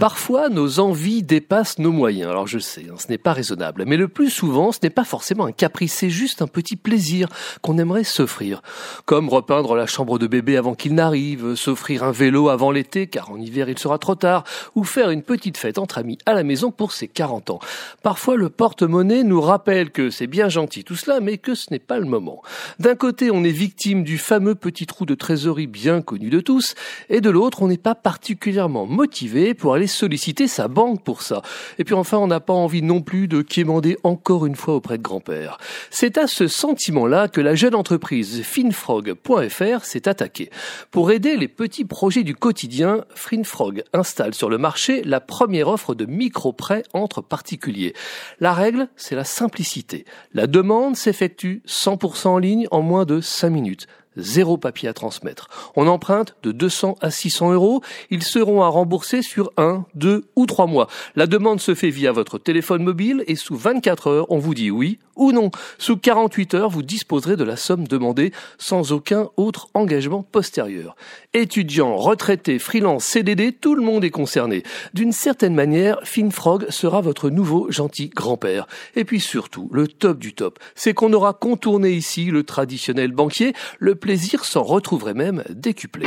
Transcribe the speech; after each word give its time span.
Parfois, 0.00 0.48
nos 0.48 0.78
envies 0.78 1.24
dépassent 1.24 1.80
nos 1.80 1.90
moyens. 1.90 2.30
Alors 2.30 2.46
je 2.46 2.60
sais, 2.60 2.86
hein, 2.88 2.94
ce 2.98 3.08
n'est 3.08 3.18
pas 3.18 3.32
raisonnable. 3.32 3.82
Mais 3.84 3.96
le 3.96 4.06
plus 4.06 4.30
souvent, 4.30 4.70
ce 4.70 4.78
n'est 4.80 4.90
pas 4.90 5.02
forcément 5.02 5.44
un 5.44 5.50
caprice, 5.50 5.92
c'est 5.92 6.08
juste 6.08 6.40
un 6.40 6.46
petit 6.46 6.76
plaisir 6.76 7.28
qu'on 7.62 7.78
aimerait 7.78 8.04
s'offrir. 8.04 8.62
Comme 9.06 9.28
repeindre 9.28 9.74
la 9.74 9.86
chambre 9.86 10.20
de 10.20 10.28
bébé 10.28 10.56
avant 10.56 10.76
qu'il 10.76 10.94
n'arrive, 10.94 11.56
s'offrir 11.56 12.04
un 12.04 12.12
vélo 12.12 12.48
avant 12.48 12.70
l'été, 12.70 13.08
car 13.08 13.32
en 13.32 13.40
hiver 13.40 13.68
il 13.68 13.76
sera 13.76 13.98
trop 13.98 14.14
tard, 14.14 14.44
ou 14.76 14.84
faire 14.84 15.10
une 15.10 15.22
petite 15.22 15.56
fête 15.56 15.78
entre 15.78 15.98
amis 15.98 16.18
à 16.26 16.32
la 16.32 16.44
maison 16.44 16.70
pour 16.70 16.92
ses 16.92 17.08
40 17.08 17.50
ans. 17.50 17.58
Parfois, 18.04 18.36
le 18.36 18.50
porte-monnaie 18.50 19.24
nous 19.24 19.40
rappelle 19.40 19.90
que 19.90 20.10
c'est 20.10 20.28
bien 20.28 20.48
gentil 20.48 20.84
tout 20.84 20.94
cela, 20.94 21.18
mais 21.18 21.38
que 21.38 21.56
ce 21.56 21.72
n'est 21.72 21.80
pas 21.80 21.98
le 21.98 22.06
moment. 22.06 22.40
D'un 22.78 22.94
côté, 22.94 23.32
on 23.32 23.42
est 23.42 23.50
victime 23.50 24.04
du 24.04 24.16
fameux 24.16 24.54
petit 24.54 24.86
trou 24.86 25.06
de 25.06 25.16
trésorerie 25.16 25.66
bien 25.66 26.02
connu 26.02 26.30
de 26.30 26.38
tous, 26.38 26.76
et 27.08 27.20
de 27.20 27.30
l'autre, 27.30 27.62
on 27.62 27.68
n'est 27.68 27.78
pas 27.78 27.96
particulièrement 27.96 28.86
motivé 28.86 29.54
pour 29.54 29.74
aller 29.74 29.87
solliciter 29.88 30.46
sa 30.46 30.68
banque 30.68 31.02
pour 31.02 31.22
ça. 31.22 31.42
Et 31.78 31.84
puis 31.84 31.94
enfin, 31.94 32.18
on 32.18 32.28
n'a 32.28 32.40
pas 32.40 32.52
envie 32.52 32.82
non 32.82 33.02
plus 33.02 33.26
de 33.26 33.42
quémander 33.42 33.98
encore 34.04 34.46
une 34.46 34.54
fois 34.54 34.74
auprès 34.74 34.98
de 34.98 35.02
grand-père. 35.02 35.58
C'est 35.90 36.18
à 36.18 36.26
ce 36.26 36.46
sentiment-là 36.46 37.28
que 37.28 37.40
la 37.40 37.54
jeune 37.54 37.74
entreprise 37.74 38.42
finfrog.fr 38.42 39.84
s'est 39.84 40.08
attaquée. 40.08 40.50
Pour 40.90 41.10
aider 41.10 41.36
les 41.36 41.48
petits 41.48 41.84
projets 41.84 42.22
du 42.22 42.34
quotidien, 42.34 43.04
Finfrog 43.14 43.82
installe 43.92 44.34
sur 44.34 44.48
le 44.48 44.58
marché 44.58 45.02
la 45.04 45.20
première 45.20 45.68
offre 45.68 45.94
de 45.94 46.06
micro-prêt 46.06 46.82
entre 46.92 47.20
particuliers. 47.20 47.94
La 48.40 48.52
règle, 48.52 48.88
c'est 48.96 49.16
la 49.16 49.24
simplicité. 49.24 50.04
La 50.32 50.46
demande 50.46 50.96
s'effectue 50.96 51.62
100% 51.66 52.28
en 52.28 52.38
ligne 52.38 52.68
en 52.70 52.82
moins 52.82 53.04
de 53.04 53.20
5 53.20 53.50
minutes 53.50 53.86
zéro 54.18 54.58
papier 54.58 54.88
à 54.88 54.92
transmettre. 54.92 55.48
On 55.76 55.86
emprunte 55.86 56.36
de 56.42 56.52
200 56.52 56.96
à 57.00 57.10
600 57.10 57.52
euros. 57.52 57.82
Ils 58.10 58.22
seront 58.22 58.62
à 58.62 58.68
rembourser 58.68 59.22
sur 59.22 59.52
un, 59.56 59.84
deux 59.94 60.24
ou 60.36 60.46
trois 60.46 60.66
mois. 60.66 60.88
La 61.16 61.26
demande 61.26 61.60
se 61.60 61.74
fait 61.74 61.90
via 61.90 62.12
votre 62.12 62.38
téléphone 62.38 62.82
mobile 62.82 63.24
et 63.26 63.36
sous 63.36 63.56
24 63.56 64.06
heures, 64.08 64.30
on 64.30 64.38
vous 64.38 64.54
dit 64.54 64.70
oui 64.70 64.98
ou 65.18 65.32
non. 65.32 65.50
Sous 65.78 65.96
48 65.96 66.54
heures, 66.54 66.70
vous 66.70 66.82
disposerez 66.82 67.36
de 67.36 67.44
la 67.44 67.56
somme 67.56 67.86
demandée 67.86 68.32
sans 68.56 68.92
aucun 68.92 69.28
autre 69.36 69.68
engagement 69.74 70.22
postérieur. 70.22 70.96
Étudiants, 71.34 71.96
retraités, 71.96 72.58
freelance, 72.58 73.04
CDD, 73.04 73.52
tout 73.52 73.74
le 73.74 73.82
monde 73.82 74.04
est 74.04 74.10
concerné. 74.10 74.62
D'une 74.94 75.12
certaine 75.12 75.54
manière, 75.54 75.98
FinFrog 76.04 76.70
sera 76.70 77.00
votre 77.00 77.30
nouveau 77.30 77.70
gentil 77.70 78.08
grand-père. 78.08 78.66
Et 78.94 79.04
puis 79.04 79.20
surtout, 79.20 79.68
le 79.72 79.88
top 79.88 80.18
du 80.18 80.34
top, 80.34 80.58
c'est 80.74 80.94
qu'on 80.94 81.12
aura 81.12 81.32
contourné 81.34 81.90
ici 81.90 82.26
le 82.26 82.44
traditionnel 82.44 83.12
banquier, 83.12 83.52
le 83.78 83.94
plaisir 84.08 84.46
s'en 84.46 84.62
retrouverait 84.62 85.12
même 85.12 85.44
décuplé. 85.50 86.06